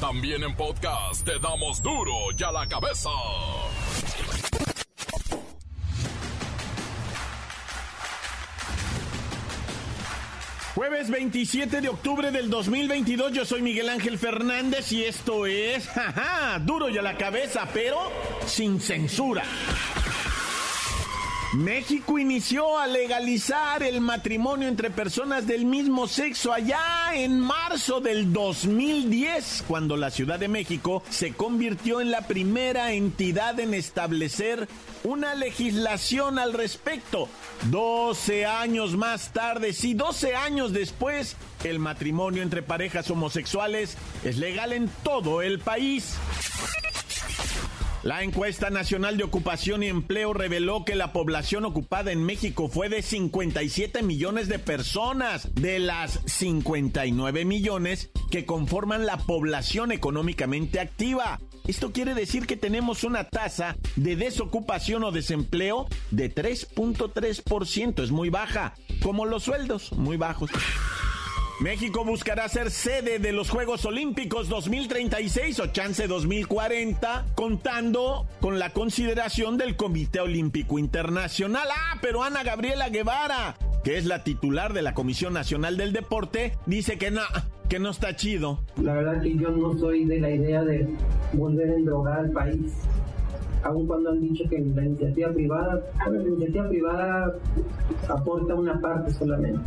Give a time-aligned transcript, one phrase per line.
[0.00, 3.10] También en podcast te damos duro y a la cabeza.
[10.76, 16.60] Jueves 27 de octubre del 2022, yo soy Miguel Ángel Fernández y esto es, jaja,
[16.60, 17.98] duro y a la cabeza, pero
[18.46, 19.42] sin censura.
[21.54, 28.34] México inició a legalizar el matrimonio entre personas del mismo sexo allá en marzo del
[28.34, 34.68] 2010, cuando la Ciudad de México se convirtió en la primera entidad en establecer
[35.04, 37.30] una legislación al respecto.
[37.70, 44.74] 12 años más tarde, sí, 12 años después, el matrimonio entre parejas homosexuales es legal
[44.74, 46.14] en todo el país.
[48.04, 52.88] La encuesta nacional de ocupación y empleo reveló que la población ocupada en México fue
[52.88, 61.40] de 57 millones de personas, de las 59 millones que conforman la población económicamente activa.
[61.66, 68.30] Esto quiere decir que tenemos una tasa de desocupación o desempleo de 3.3%, es muy
[68.30, 70.50] baja, como los sueldos, muy bajos.
[71.60, 78.70] México buscará ser sede de los Juegos Olímpicos 2036 o chance 2040, contando con la
[78.70, 81.66] consideración del Comité Olímpico Internacional.
[81.68, 86.52] Ah, pero Ana Gabriela Guevara, que es la titular de la Comisión Nacional del Deporte,
[86.66, 87.22] dice que no,
[87.68, 88.60] que no está chido.
[88.80, 90.86] La verdad que yo no soy de la idea de
[91.32, 92.72] volver a endrogar al país
[93.64, 97.34] aun cuando han dicho que la iniciativa privada, la iniciativa privada
[98.08, 99.60] aporta una parte solamente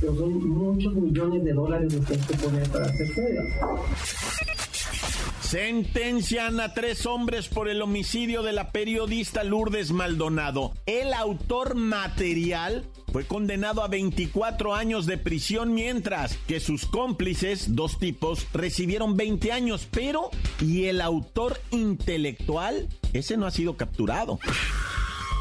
[0.00, 3.08] pero son muchos millones de dólares que hay que poner para hacer
[5.40, 10.72] Sentencian a tres hombres por el homicidio de la periodista Lourdes Maldonado.
[10.84, 17.98] El autor material fue condenado a 24 años de prisión mientras que sus cómplices, dos
[17.98, 20.28] tipos, recibieron 20 años, pero
[20.60, 22.88] ¿y el autor intelectual?
[23.14, 24.38] Ese no ha sido capturado.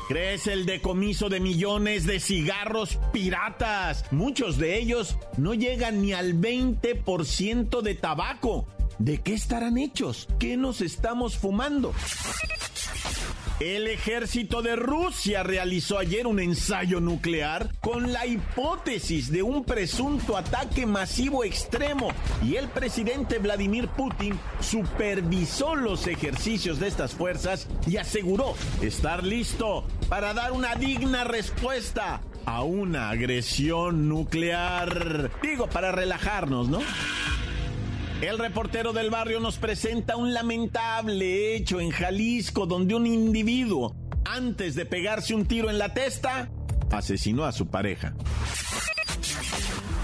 [0.08, 4.06] Crece el decomiso de millones de cigarros piratas.
[4.12, 8.68] Muchos de ellos no llegan ni al 20% de tabaco.
[9.00, 10.30] ¿De qué estarán hechos?
[10.40, 11.94] ¿Qué nos estamos fumando?
[13.60, 20.38] El ejército de Rusia realizó ayer un ensayo nuclear con la hipótesis de un presunto
[20.38, 22.10] ataque masivo extremo
[22.44, 28.54] y el presidente Vladimir Putin supervisó los ejercicios de estas fuerzas y aseguró
[28.84, 35.32] estar listo para dar una digna respuesta a una agresión nuclear.
[35.42, 36.82] Digo, para relajarnos, ¿no?
[38.22, 43.96] El reportero del barrio nos presenta un lamentable hecho en Jalisco donde un individuo,
[44.26, 46.50] antes de pegarse un tiro en la testa,
[46.92, 48.16] asesinó a su pareja.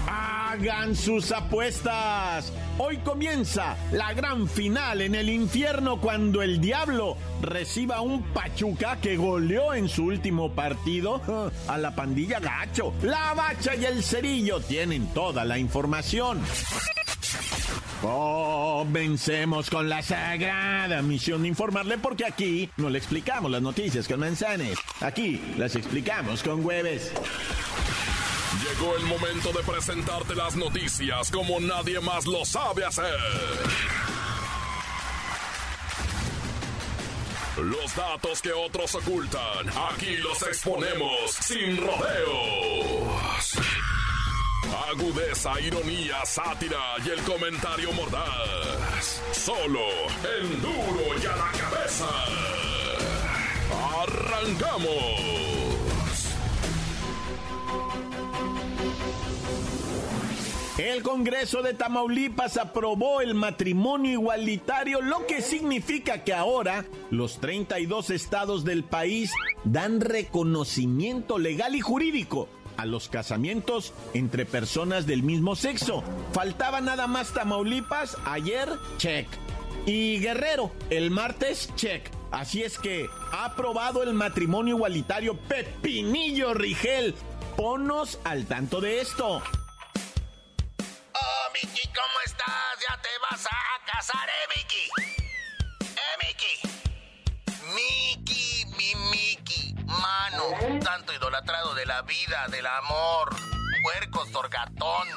[0.06, 2.52] Hagan sus apuestas.
[2.78, 9.16] Hoy comienza la gran final en el infierno cuando el diablo reciba un Pachuca que
[9.16, 12.94] goleó en su último partido a la pandilla gacho.
[13.02, 16.40] La bacha y el cerillo tienen toda la información.
[18.04, 24.20] Comencemos con la sagrada misión de informarle porque aquí no le explicamos las noticias con
[24.20, 24.76] manzanes.
[25.00, 27.12] Aquí las explicamos con hueves.
[28.62, 33.16] Llegó el momento de presentarte las noticias como nadie más lo sabe hacer.
[37.56, 43.54] Los datos que otros ocultan, aquí los exponemos sin rodeos.
[44.74, 49.22] Agudeza, ironía, sátira y el comentario mordaz.
[49.32, 49.80] Solo
[50.38, 52.08] el duro y a la cabeza.
[54.02, 55.34] ¡Arrancamos!
[60.76, 68.10] El Congreso de Tamaulipas aprobó el matrimonio igualitario, lo que significa que ahora los 32
[68.10, 69.30] estados del país
[69.62, 76.02] dan reconocimiento legal y jurídico a los casamientos entre personas del mismo sexo.
[76.32, 78.68] Faltaba nada más Tamaulipas, ayer,
[78.98, 79.28] check.
[79.86, 82.08] Y Guerrero, el martes, check.
[82.30, 87.14] Así es que ha aprobado el matrimonio igualitario Pepinillo Rigel.
[87.56, 89.36] Ponos al tanto de esto.
[91.14, 92.78] Oh, Miki, ¿cómo estás?
[92.88, 95.23] ¿Ya te vas a casar, eh, Miki?
[100.84, 103.34] Tanto idolatrado de la vida, del amor.
[103.82, 105.08] Puerco, sorgatón.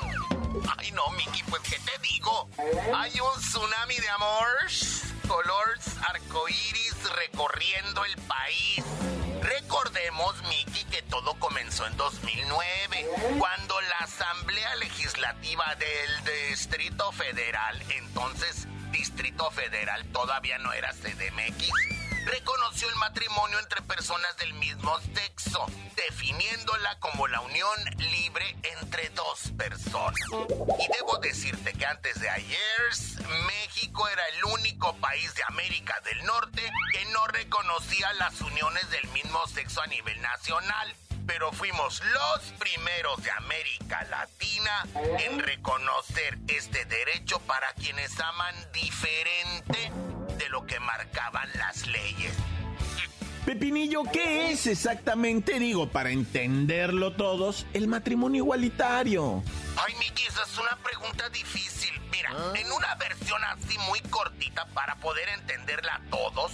[0.77, 2.49] Ay, no, Miki, pues, ¿qué te digo?
[2.95, 4.47] Hay un tsunami de amor,
[5.27, 5.77] color
[6.09, 8.83] arcoíris recorriendo el país.
[9.41, 18.67] Recordemos, Miki, que todo comenzó en 2009, cuando la Asamblea Legislativa del Distrito Federal, entonces
[18.91, 21.69] Distrito Federal todavía no era CDMX,
[22.27, 25.65] reconoció el matrimonio entre personas del mismo sexo,
[25.95, 27.77] definiéndola como la unión
[28.11, 30.19] libre entre dos personas.
[30.79, 32.81] Y debo decirte que antes de ayer,
[33.47, 39.07] México era el único país de América del Norte que no reconocía las uniones del
[39.09, 40.95] mismo sexo a nivel nacional
[41.25, 44.87] pero fuimos los primeros de América Latina
[45.19, 49.91] en reconocer este derecho para quienes aman diferente
[50.37, 52.33] de lo que marcaban las leyes.
[53.45, 59.41] Pepinillo, ¿qué es exactamente, digo, para entenderlo todos, el matrimonio igualitario?
[59.77, 61.91] Ay, Miki, esa es una pregunta difícil.
[62.11, 62.53] Mira, ¿Ah?
[62.55, 66.51] en una versión así muy cortita para poder entenderla todos,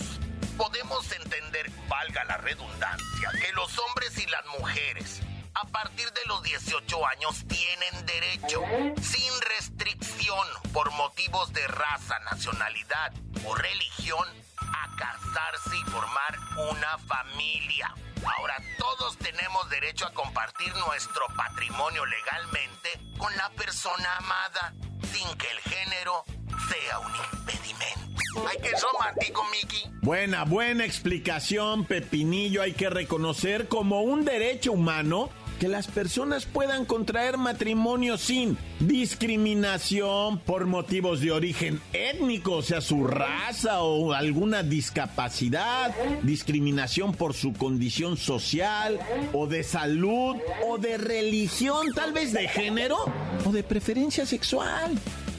[0.55, 5.21] podemos entender, valga la redundancia, que los hombres y las mujeres
[5.63, 8.61] a partir de los 18 años tienen derecho,
[9.01, 13.13] sin restricción por motivos de raza, nacionalidad
[13.45, 14.27] o religión,
[14.57, 16.37] a casarse y formar
[16.69, 17.95] una familia.
[18.37, 24.73] Ahora todos tenemos derecho a compartir nuestro patrimonio legalmente con la persona amada,
[25.13, 26.25] sin que el género
[26.69, 28.45] sea un impedimento.
[28.49, 29.91] Ay, que romántico, Mickey.
[30.01, 32.61] Buena, buena explicación, Pepinillo.
[32.61, 40.39] Hay que reconocer como un derecho humano que las personas puedan contraer matrimonio sin discriminación
[40.39, 47.53] por motivos de origen étnico, o sea, su raza o alguna discapacidad, discriminación por su
[47.53, 48.99] condición social
[49.33, 52.97] o de salud o de religión, tal vez de género
[53.45, 54.91] o de preferencia sexual.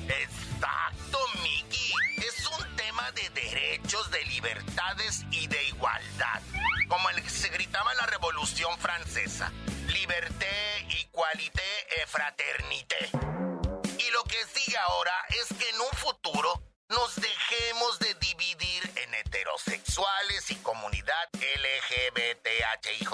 [0.09, 1.93] Exacto, Miki.
[2.17, 6.41] Es un tema de derechos, de libertades y de igualdad,
[6.89, 9.53] como el que se gritaba en la Revolución Francesa
[9.95, 10.47] liberté,
[11.01, 11.63] igualité
[11.97, 13.11] et fraternité.
[13.99, 19.15] Y lo que sigue ahora es que en un futuro nos dejemos de dividir en
[19.15, 23.05] heterosexuales y comunidad LGBTHIJK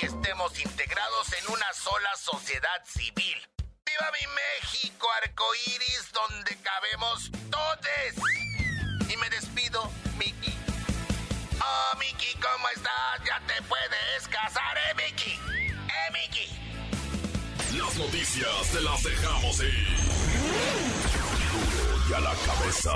[0.00, 3.48] y estemos integrados en una sola sociedad civil.
[3.84, 7.70] ¡Viva mi México arcoíris donde cabemos todos!
[9.08, 10.54] Y me despido, Miki.
[11.60, 13.24] Oh, Miki, ¿cómo estás?
[13.26, 15.59] Ya te puedes casar, ¿eh, Miki?
[17.76, 19.86] Las noticias te las dejamos ir.
[22.08, 22.90] y a la cabeza.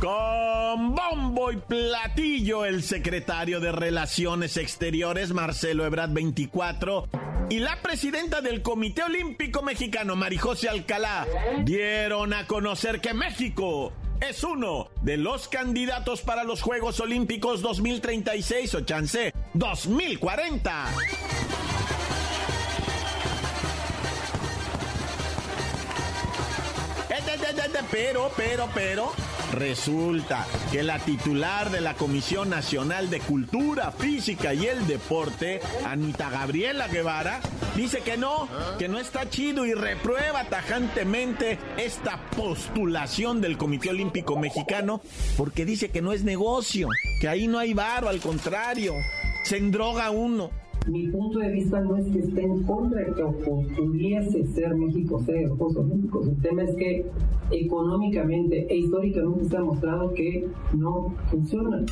[0.00, 7.08] Con bombo y platillo, el secretario de Relaciones Exteriores, Marcelo Ebrard 24,
[7.50, 11.26] y la presidenta del Comité Olímpico Mexicano, Marijose Alcalá,
[11.64, 18.74] dieron a conocer que México es uno de los candidatos para los Juegos Olímpicos 2036
[18.74, 20.86] o chance 2040.
[27.90, 29.12] Pero, pero, pero,
[29.52, 36.28] resulta que la titular de la Comisión Nacional de Cultura Física y el Deporte, Anita
[36.28, 37.40] Gabriela Guevara,
[37.74, 44.38] dice que no, que no está chido y reprueba tajantemente esta postulación del Comité Olímpico
[44.38, 45.00] Mexicano
[45.36, 46.88] porque dice que no es negocio,
[47.20, 48.94] que ahí no hay varo, al contrario,
[49.44, 50.50] se endroga uno
[50.88, 53.22] mi punto de vista no es que esté en contra de que
[53.76, 56.28] pudiese ser México Juegos Olímpicos.
[56.28, 57.06] El tema es que
[57.50, 61.84] económicamente e históricamente se ha mostrado que no funciona.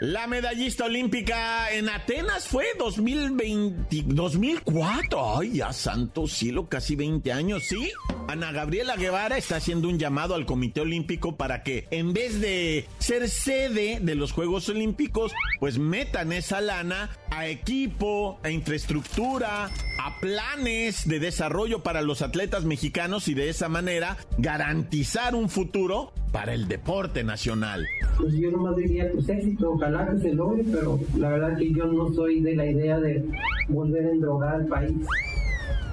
[0.00, 5.38] La medallista olímpica en Atenas fue 2020, 2004.
[5.38, 7.90] Ay, ya santo cielo, casi 20 años, ¿sí?
[8.28, 12.86] Ana Gabriela Guevara está haciendo un llamado al Comité Olímpico para que en vez de
[12.98, 20.20] ser sede de los Juegos Olímpicos, pues metan esa lana a equipo, a infraestructura, a
[20.20, 26.52] planes de desarrollo para los atletas mexicanos y de esa manera garantizar un futuro para
[26.52, 27.88] el deporte nacional.
[28.18, 31.86] Pues yo nomás diría, pues éxito, ojalá que se logre, pero la verdad que yo
[31.86, 33.24] no soy de la idea de
[33.70, 35.06] volver a endrogar al país.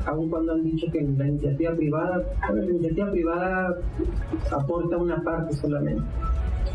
[0.06, 2.22] Aun cuando han dicho que la iniciativa privada,
[2.54, 3.78] la iniciativa privada
[4.52, 6.04] aporta una parte solamente,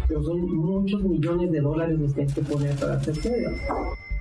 [0.08, 3.30] pero son muchos millones de dólares los que hay que poner para hacerse.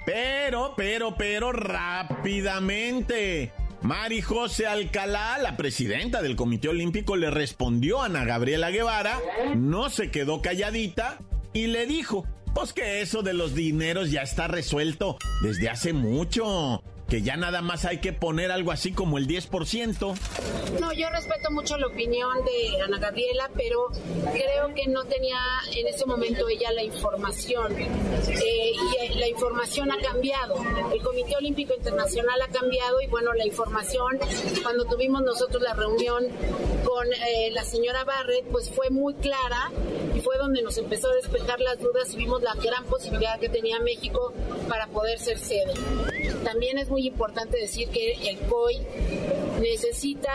[0.05, 3.53] Pero, pero, pero, rápidamente.
[3.81, 9.19] Mari José Alcalá, la presidenta del Comité Olímpico, le respondió a Ana Gabriela Guevara,
[9.55, 11.19] no se quedó calladita
[11.53, 16.83] y le dijo, pues que eso de los dineros ya está resuelto desde hace mucho
[17.07, 20.15] que ya nada más hay que poner algo así como el 10%.
[20.79, 23.87] No, yo respeto mucho la opinión de Ana Gabriela, pero
[24.33, 25.37] creo que no tenía
[25.75, 27.75] en ese momento ella la información.
[27.77, 28.71] Eh,
[29.11, 30.55] y la información ha cambiado.
[30.93, 34.19] El Comité Olímpico Internacional ha cambiado y bueno, la información,
[34.63, 36.25] cuando tuvimos nosotros la reunión
[37.05, 39.71] eh, la señora Barrett, pues fue muy clara
[40.15, 43.49] y fue donde nos empezó a despertar las dudas y vimos la gran posibilidad que
[43.49, 44.33] tenía México
[44.67, 45.73] para poder ser sede.
[46.43, 48.85] También es muy importante decir que el COI
[49.59, 50.31] necesita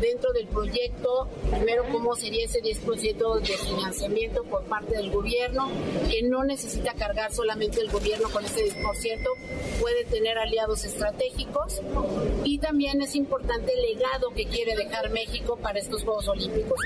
[0.00, 5.68] dentro del proyecto, primero cómo sería ese 10% de financiamiento por parte del gobierno,
[6.10, 11.80] que no necesita cargar solamente el gobierno con ese 10%, puede tener aliados estratégicos
[12.44, 16.80] y también es importante el legado que quiere dejar México para estos Juegos Olímpicos.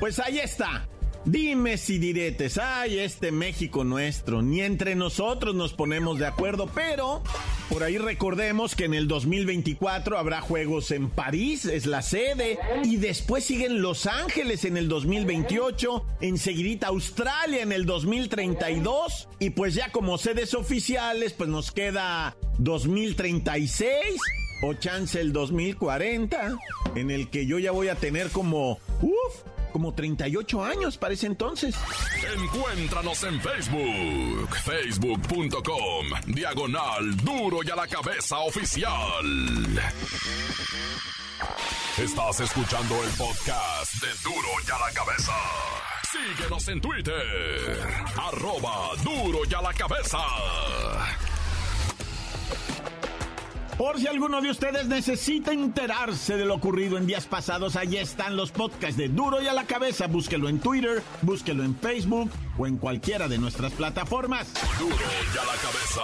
[0.00, 0.88] Pues ahí está.
[1.24, 7.22] Dime si diretes, ay, este México nuestro, ni entre nosotros nos ponemos de acuerdo, pero
[7.68, 12.96] por ahí recordemos que en el 2024 habrá juegos en París, es la sede, y
[12.96, 19.92] después siguen Los Ángeles en el 2028, enseguidita Australia en el 2032, y pues ya
[19.92, 23.92] como sedes oficiales, pues nos queda 2036
[24.62, 26.56] o chance el 2040,
[26.94, 29.42] en el que yo ya voy a tener como, uff,
[29.78, 31.72] como 38 años para ese entonces.
[32.36, 39.24] Encuéntranos en Facebook, facebook.com, diagonal duro y a la cabeza oficial.
[41.96, 45.32] Estás escuchando el podcast de duro y a la cabeza.
[46.10, 47.80] Síguenos en Twitter,
[48.16, 50.18] arroba duro y a la cabeza.
[53.78, 58.36] Por si alguno de ustedes necesita enterarse de lo ocurrido en días pasados, allí están
[58.36, 60.08] los podcasts de Duro y a la cabeza.
[60.08, 64.52] Búsquelo en Twitter, búsquelo en Facebook o en cualquiera de nuestras plataformas.
[64.80, 66.02] Duro y a la cabeza.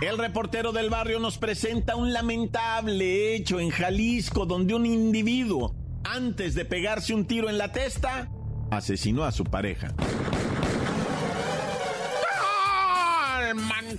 [0.00, 6.56] El reportero del barrio nos presenta un lamentable hecho en Jalisco donde un individuo, antes
[6.56, 8.28] de pegarse un tiro en la testa,
[8.72, 9.94] asesinó a su pareja.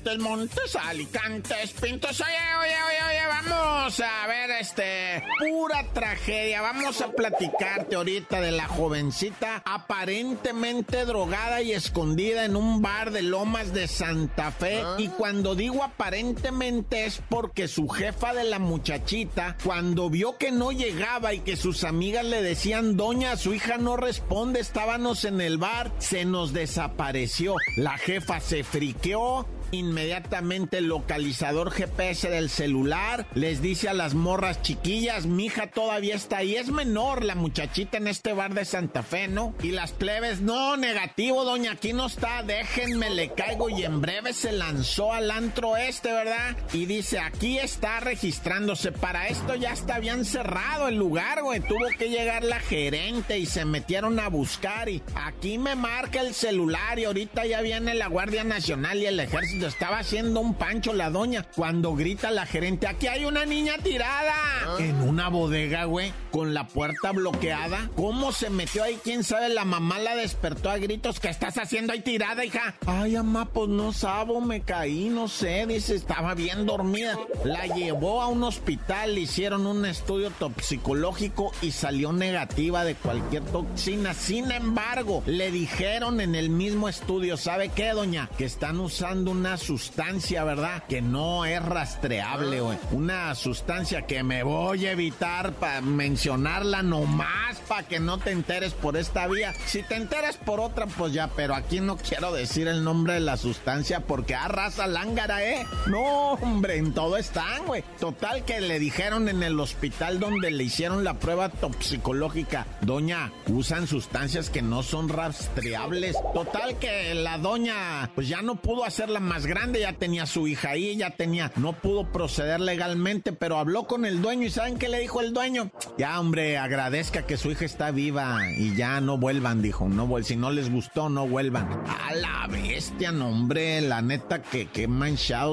[0.01, 2.21] Montes, Montes, Alicantes, Pintos.
[2.21, 6.61] Oye, oye, oye, oye, vamos a ver, este, pura tragedia.
[6.61, 13.21] Vamos a platicarte ahorita de la jovencita aparentemente drogada y escondida en un bar de
[13.21, 14.81] Lomas de Santa Fe.
[14.97, 20.71] Y cuando digo aparentemente es porque su jefa de la muchachita, cuando vio que no
[20.71, 25.59] llegaba y que sus amigas le decían, doña, su hija no responde, estábamos en el
[25.59, 27.55] bar, se nos desapareció.
[27.77, 34.61] La jefa se friqueó inmediatamente el localizador GPS del celular, les dice a las morras
[34.61, 39.03] chiquillas, mi hija todavía está ahí, es menor la muchachita en este bar de Santa
[39.03, 39.53] Fe, ¿no?
[39.63, 44.33] Y las plebes, no, negativo, doña, aquí no está, déjenme, le caigo y en breve
[44.33, 46.55] se lanzó al antro este, ¿verdad?
[46.73, 51.87] Y dice, aquí está registrándose, para esto ya está bien cerrado el lugar, güey, tuvo
[51.97, 56.99] que llegar la gerente y se metieron a buscar y aquí me marca el celular
[56.99, 61.09] y ahorita ya viene la Guardia Nacional y el ejército estaba haciendo un pancho la
[61.09, 64.33] doña cuando grita la gerente, aquí hay una niña tirada
[64.79, 67.89] en una bodega, güey, con la puerta bloqueada.
[67.95, 68.99] ¿Cómo se metió ahí?
[69.03, 69.49] ¿Quién sabe?
[69.49, 71.19] La mamá la despertó a gritos.
[71.19, 72.75] ¿Qué estás haciendo ahí tirada, hija?
[72.85, 75.65] Ay, mamá, pues no sabo, me caí, no sé.
[75.67, 77.17] Dice, estaba bien dormida.
[77.43, 83.43] La llevó a un hospital, le hicieron un estudio toxicológico y salió negativa de cualquier
[83.43, 84.13] toxina.
[84.13, 88.29] Sin embargo, le dijeron en el mismo estudio, ¿sabe qué, doña?
[88.37, 90.83] Que están usando una sustancia, ¿verdad?
[90.87, 92.77] Que no es rastreable, güey.
[92.91, 98.73] Una sustancia que me voy a evitar para mencionarla nomás para que no te enteres
[98.73, 99.53] por esta vía.
[99.65, 103.19] Si te enteras por otra, pues ya, pero aquí no quiero decir el nombre de
[103.19, 105.65] la sustancia porque arrasa lángara, ¿eh?
[105.87, 107.83] No, hombre, en todo están, güey.
[107.99, 113.87] Total que le dijeron en el hospital donde le hicieron la prueba toxicológica, doña, usan
[113.87, 116.17] sustancias que no son rastreables.
[116.33, 120.71] Total que la doña, pues ya no pudo hacerla más grande, ya tenía su hija
[120.71, 124.89] ahí, ya tenía, no pudo proceder legalmente, pero habló con el dueño y ¿saben qué
[124.89, 125.71] le dijo el dueño?
[125.97, 130.27] Ya, hombre, agradezca que su hija está viva y ya no vuelvan, dijo, no vuelvan,
[130.27, 131.67] si no les gustó, no vuelvan.
[131.87, 135.51] A la bestia, no, hombre, la neta que, que manchado.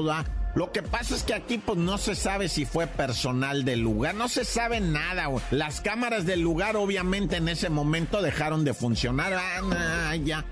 [0.59, 4.13] Lo que pasa es que aquí pues no se sabe si fue personal del lugar,
[4.15, 5.41] no se sabe nada, güey.
[5.51, 9.39] Las cámaras del lugar obviamente en ese momento dejaron de funcionar.
[9.39, 10.43] Ah, ya.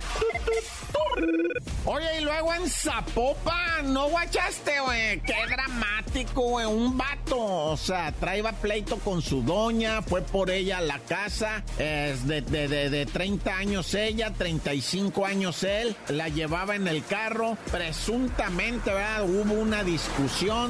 [1.86, 5.22] Oye, y luego en Zapopan, ¿no guachaste, güey?
[5.22, 6.66] Qué dramático, güey.
[6.66, 11.64] Un vato, o sea, traía pleito con su doña, fue por ella a la casa,
[11.78, 17.06] es de, de, de, de 30 años ella, 35 años él, la llevaba en el
[17.06, 19.24] carro, presuntamente, ¿verdad?
[19.24, 19.97] Hubo una discusión,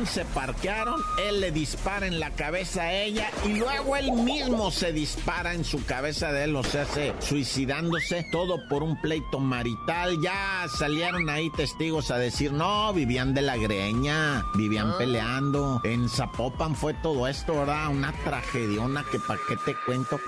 [0.06, 4.94] se parquearon, él le dispara en la cabeza a ella y luego él mismo se
[4.94, 10.18] dispara en su cabeza de él, o sea, se, suicidándose, todo por un pleito marital.
[10.22, 14.98] Ya salieron ahí testigos a decir, no, vivían de la greña, vivían ah.
[14.98, 15.82] peleando.
[15.84, 17.90] En Zapopan fue todo esto, ¿verdad?
[17.90, 20.20] Una tragediona que para qué te cuento.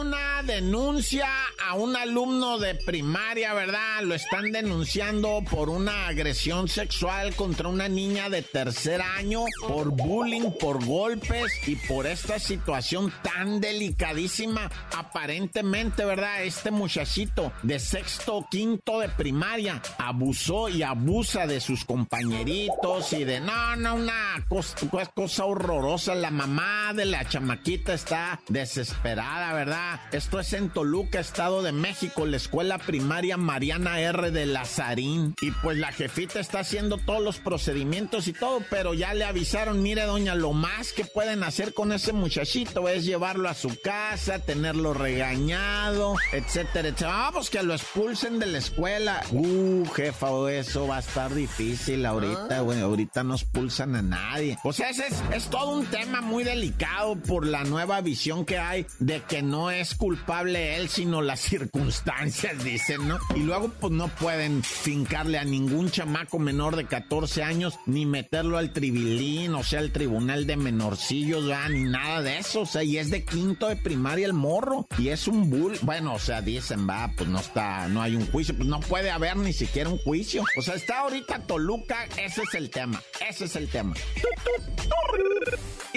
[0.00, 1.28] Una denuncia
[1.66, 4.02] a un alumno de primaria, ¿verdad?
[4.02, 10.52] Lo están denunciando por una agresión sexual contra una niña de tercer año, por bullying,
[10.52, 14.70] por golpes y por esta situación tan delicadísima.
[14.96, 16.44] Aparentemente, ¿verdad?
[16.44, 23.40] Este muchachito de sexto quinto de primaria abusó y abusa de sus compañeritos y de
[23.40, 24.76] no, no, una cosa,
[25.12, 26.14] cosa horrorosa.
[26.14, 29.87] La mamá de la chamaquita está desesperada, ¿verdad?
[30.12, 34.30] Esto es en Toluca, Estado de México, la escuela primaria Mariana R.
[34.30, 35.34] de Lazarín.
[35.40, 39.82] Y pues la jefita está haciendo todos los procedimientos y todo, pero ya le avisaron,
[39.82, 44.38] mire doña, lo más que pueden hacer con ese muchachito es llevarlo a su casa,
[44.38, 47.10] tenerlo regañado, etcétera, etcétera.
[47.10, 49.22] Vamos que lo expulsen de la escuela.
[49.30, 52.80] Uh, jefa, eso va a estar difícil ahorita, güey.
[52.80, 54.58] Ahorita no expulsan a nadie.
[54.64, 58.58] O sea, ese es, es todo un tema muy delicado por la nueva visión que
[58.58, 63.18] hay de que no no es culpable él, sino las circunstancias, dicen, ¿no?
[63.34, 68.58] Y luego, pues no pueden fincarle a ningún chamaco menor de 14 años, ni meterlo
[68.58, 72.82] al tribilín, o sea, al tribunal de menorcillos, ya, ni nada de eso, o sea,
[72.82, 76.42] y es de quinto de primaria el morro, y es un bull, bueno, o sea,
[76.42, 79.88] dicen, va, pues no está, no hay un juicio, pues no puede haber ni siquiera
[79.88, 83.94] un juicio, o sea, está ahorita Toluca, ese es el tema, ese es el tema.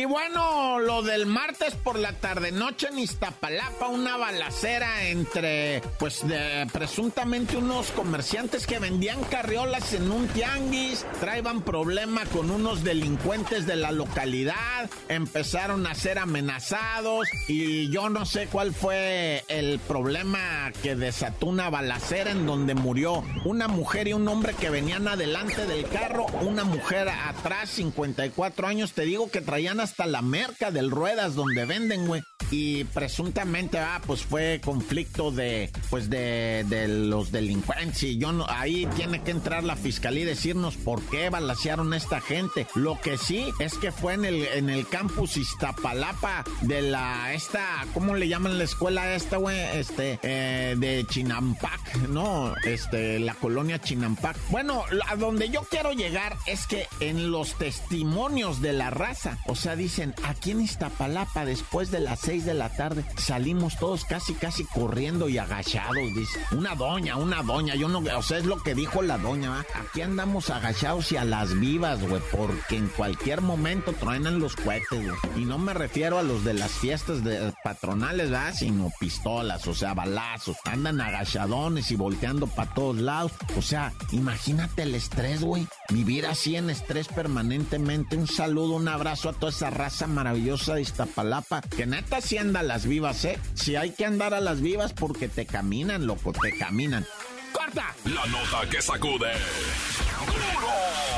[0.01, 6.27] Y bueno, lo del martes por la tarde noche en Iztapalapa, una balacera entre, pues,
[6.27, 13.67] de, presuntamente unos comerciantes que vendían carriolas en un tianguis, traían problema con unos delincuentes
[13.67, 20.71] de la localidad, empezaron a ser amenazados y yo no sé cuál fue el problema
[20.81, 25.67] que desató una balacera en donde murió una mujer y un hombre que venían adelante
[25.67, 30.91] del carro, una mujer atrás, 54 años, te digo que traían hasta la merca del
[30.91, 32.23] Ruedas donde venden, güey.
[32.49, 38.03] Y presuntamente, ah, pues fue conflicto de, pues de, de los delincuentes.
[38.03, 41.97] Y yo no, ahí tiene que entrar la fiscalía y decirnos por qué balasearon a
[41.97, 42.67] esta gente.
[42.75, 47.85] Lo que sí es que fue en el, en el campus Iztapalapa de la, esta,
[47.93, 49.57] ¿cómo le llaman la escuela esta, güey?
[49.77, 52.53] Este, eh, de Chinampac, ¿no?
[52.65, 54.35] Este, la colonia Chinampac.
[54.49, 59.55] Bueno, a donde yo quiero llegar es que en los testimonios de la raza, o
[59.55, 64.33] sea, dicen, aquí en Iztapalapa, después de las 6 de la tarde, salimos todos casi,
[64.33, 66.39] casi corriendo y agachados, dice.
[66.51, 70.01] Una doña, una doña, yo no, o sea, es lo que dijo la doña, aquí
[70.01, 75.17] andamos agachados y a las vivas, güey, porque en cualquier momento truenan los cohetes, güey.
[75.35, 77.19] Y no me refiero a los de las fiestas
[77.63, 78.53] patronales, ¿verdad?
[78.53, 80.57] Sino pistolas, o sea, balazos.
[80.65, 83.31] Andan agachadones y volteando para todos lados.
[83.57, 85.67] O sea, imagínate el estrés, güey.
[85.89, 88.15] Vivir así en estrés permanentemente.
[88.15, 91.61] Un saludo, un abrazo a toda esa raza maravillosa de Iztapalapa.
[91.61, 93.37] Que neta si anda a las vivas, ¿eh?
[93.53, 97.05] Si hay que andar a las vivas porque te caminan, loco, te caminan.
[97.53, 97.93] ¡Corta!
[98.05, 99.31] La nota que sacude.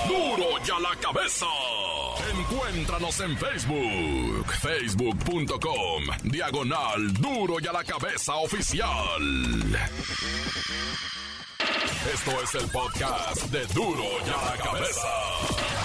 [0.10, 0.36] ¡Duro!
[0.36, 1.46] ¡Duro ya la cabeza!
[2.38, 9.22] Encuéntranos en Facebook, facebook.com, diagonal Duro y a la cabeza oficial.
[12.14, 15.83] Esto es el podcast de Duro y a la cabeza.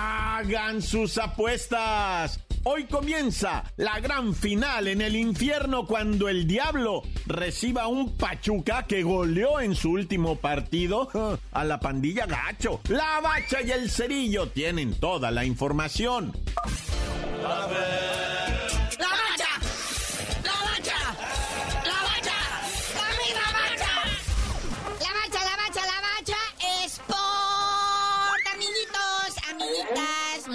[0.00, 2.38] Hagan sus apuestas.
[2.62, 9.02] Hoy comienza la gran final en el infierno cuando el diablo reciba un Pachuca que
[9.02, 11.08] goleó en su último partido
[11.52, 12.80] a la pandilla gacho.
[12.88, 16.32] La bacha y el cerillo tienen toda la información.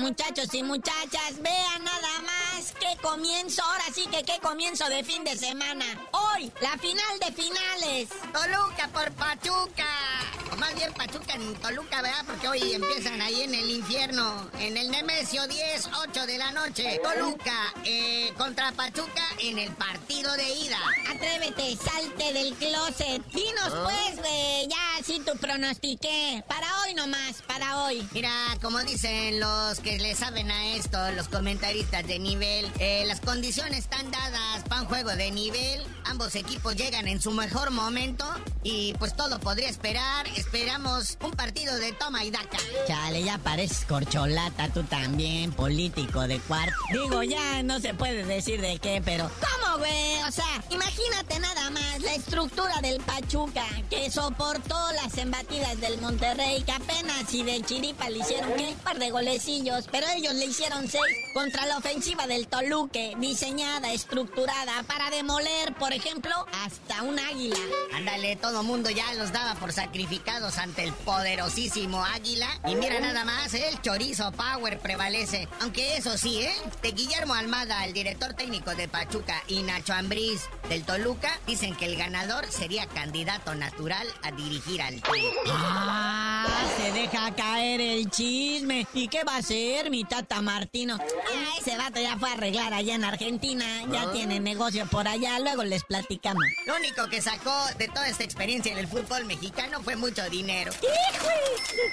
[0.04, 5.24] Muchachos y muchachas, vean nada más qué comienzo, ahora sí que qué comienzo de fin
[5.24, 5.86] de semana.
[6.12, 8.10] Hoy, la final de finales.
[8.34, 10.33] Toluca por Pachuca.
[10.54, 12.24] O más bien Pachuca en Toluca, ¿verdad?
[12.28, 17.00] Porque hoy empiezan ahí en el infierno, en el Nemesio 10, 8 de la noche.
[17.02, 20.78] Toluca eh, contra Pachuca en el partido de ida.
[21.10, 23.26] Atrévete, salte del closet.
[23.34, 23.84] Dinos ¿Ah?
[23.84, 26.44] pues, eh, ya si tu pronostiqué.
[26.48, 28.08] Para hoy nomás, para hoy.
[28.12, 33.22] Mira, como dicen los que le saben a esto, los comentaristas de nivel, eh, las
[33.22, 35.84] condiciones están dadas para un juego de nivel.
[36.06, 38.26] Ambos equipos llegan en su mejor momento
[38.62, 40.28] y pues todo podría esperar.
[40.44, 42.58] Esperamos un partido de toma y daca.
[42.86, 46.76] Chale, ya pareces corcholata tú también, político de cuarto.
[46.92, 50.24] Digo, ya no se puede decir de qué, pero ¿cómo güey.
[50.28, 56.64] O sea, imagínate nada más la estructura del Pachuca que soportó las embatidas del Monterrey,
[56.64, 58.70] que apenas y de chiripa le hicieron ¿qué?
[58.70, 63.92] un par de golecillos, pero ellos le hicieron seis contra la ofensiva del Toluque, diseñada,
[63.92, 66.34] estructurada para demoler, por ejemplo,
[66.64, 67.58] hasta un águila.
[67.94, 72.48] Ándale, todo mundo ya los daba por sacrificados ante el poderosísimo águila.
[72.68, 75.48] Y mira nada más, el chorizo power prevalece.
[75.62, 76.54] Aunque eso sí, ¿eh?
[76.82, 81.86] De Guillermo Almada, el director técnico de Pachuca, y Nacho Ambriz del Toluca, dicen que
[81.86, 85.24] el ganador sería candidato natural a dirigir al Tri.
[85.50, 86.48] Ah,
[86.78, 88.88] se deja caer el chisme.
[88.94, 90.98] ¿Y qué va a hacer mi tata Martino?
[91.00, 93.66] Ah, ese vato ya fue a arreglar allá en Argentina.
[93.92, 94.12] Ya ah.
[94.12, 95.40] tiene negocio por allá.
[95.40, 96.44] Luego les platicamos.
[96.66, 100.72] Lo único que sacó de toda esta experiencia en el fútbol mexicano fue mucho dinero.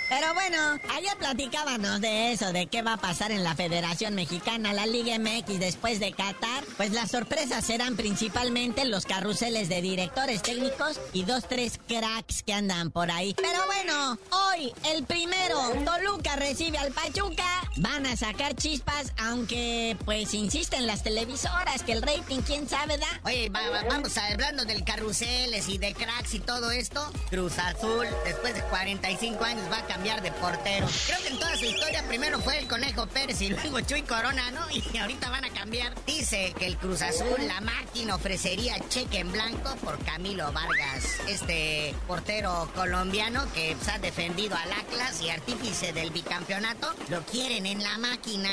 [0.09, 4.73] Pero bueno, ayer platicábamos de eso, de qué va a pasar en la Federación Mexicana,
[4.73, 6.65] la Liga MX después de Qatar.
[6.77, 12.53] Pues las sorpresas serán principalmente los carruseles de directores técnicos y dos, tres cracks que
[12.53, 13.35] andan por ahí.
[13.35, 17.45] Pero bueno, hoy el primero, Toluca recibe al Pachuca.
[17.77, 23.21] Van a sacar chispas, aunque pues insisten las televisoras que el rating, quién sabe, da.
[23.25, 27.11] Oye, vamos hablando del carruseles y de cracks y todo esto.
[27.31, 30.87] Cruz Azul, después de 45 años, va a cambiar de portero.
[31.07, 34.51] Creo que en toda su historia primero fue el Conejo Pérez y luego Chuy Corona,
[34.51, 34.61] ¿no?
[34.93, 35.95] Y ahorita van a cambiar.
[36.07, 41.95] Dice que el Cruz Azul, la máquina, ofrecería cheque en blanco por Camilo Vargas, este
[42.07, 46.95] portero colombiano que ha defendido al Atlas y artífice del bicampeonato.
[47.09, 48.51] Lo quieren en la máquina.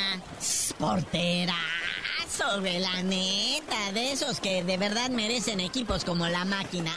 [0.79, 1.55] Portera
[2.27, 6.91] sobre la neta, de esos que de verdad merecen equipos como la máquina.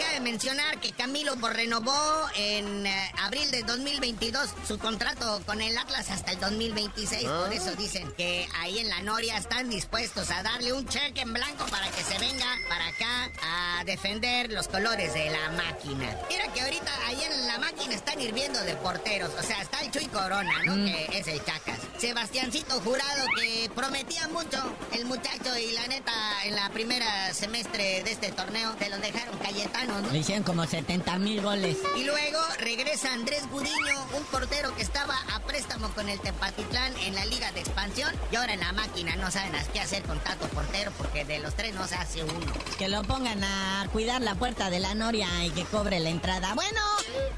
[0.00, 6.10] Cabe mencionar que Camilo renovó en eh, abril de 2022 su contrato con el Atlas
[6.10, 7.24] hasta el 2026.
[7.24, 7.54] Por ah.
[7.54, 11.64] eso dicen que ahí en la Noria están dispuestos a darle un cheque en blanco
[11.66, 16.16] para que se venga para acá a defender los colores de la máquina.
[16.28, 19.30] Mira que ahorita ahí en la máquina están hirviendo de porteros.
[19.38, 20.76] O sea, está el Chuy Corona, ¿no?
[20.76, 20.84] Mm.
[20.86, 21.78] Que es el Chacas.
[22.02, 24.58] Sebastiancito Jurado, que prometía mucho
[24.90, 26.12] el muchacho y la neta
[26.44, 30.10] en la primera semestre de este torneo se lo dejaron Cayetano, ¿no?
[30.10, 31.76] Le hicieron como 70 mil goles.
[31.96, 37.14] Y luego regresa Andrés Gudiño, un portero que estaba a préstamo con el Tepatitlán en
[37.14, 40.48] la Liga de Expansión y ahora en la máquina no saben qué hacer con tanto
[40.48, 42.52] portero porque de los tres no se hace uno.
[42.78, 46.54] Que lo pongan a cuidar la puerta de la Noria y que cobre la entrada.
[46.54, 46.80] Bueno,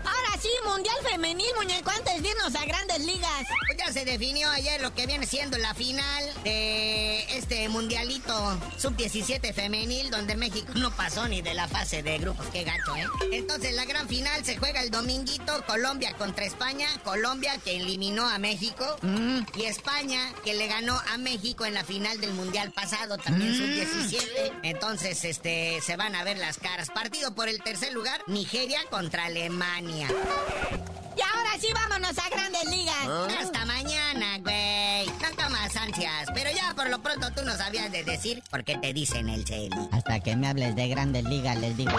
[0.06, 3.44] ahora sí, Mundial Femenil, muñeco, antes de irnos a grandes ligas.
[3.66, 9.52] Pues ya se definió ayer lo que viene siendo la final de este mundialito sub-17
[9.52, 12.46] femenil, donde México no pasó ni de la fase de grupos.
[12.52, 13.06] Qué gacho, ¿eh?
[13.32, 16.86] Entonces, la gran final se juega el dominguito: Colombia contra España.
[17.02, 18.96] Colombia que eliminó a México.
[19.02, 19.40] Mm.
[19.56, 23.56] Y España que le ganó a México en la final del mundial pasado, también mm.
[23.56, 24.60] sub-17.
[24.62, 26.90] Entonces, este, se van a ver las caras.
[26.90, 30.08] Partido por el tercer lugar: Nigeria contra Alemania.
[31.16, 33.06] Y ahora sí, vámonos a grandes ligas.
[33.06, 33.28] ¿Ah?
[33.40, 33.63] Hasta
[37.54, 39.70] no sabías de decir por qué te dicen el Celi.
[39.92, 41.92] Hasta que me hables de grandes ligas, les digo.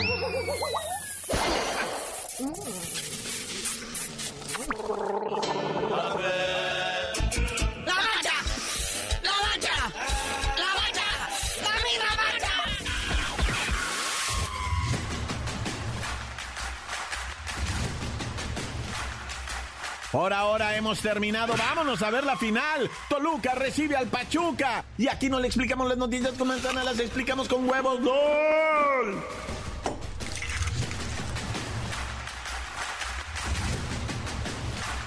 [20.15, 21.55] Por ahora hemos terminado.
[21.57, 22.89] Vámonos a ver la final.
[23.09, 24.85] Toluca recibe al Pachuca.
[24.97, 27.99] Y aquí no le explicamos las noticias con manzana, las explicamos con huevos.
[27.99, 29.23] ¡Gol!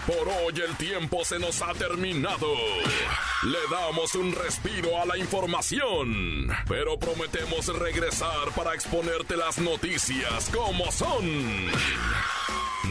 [0.06, 2.54] Por hoy el tiempo se nos ha terminado.
[3.44, 10.92] Le damos un respiro a la información, pero prometemos regresar para exponerte las noticias como
[10.92, 11.70] son.